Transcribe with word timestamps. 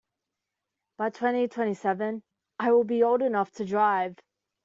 In 0.97 1.11
twenty-twenty-seven 1.11 2.23
I 2.57 2.71
will 2.71 3.03
old 3.03 3.21
enough 3.21 3.51
to 3.51 3.65
drive. 3.65 4.15